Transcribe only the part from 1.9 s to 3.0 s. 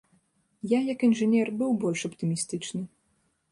аптымістычны.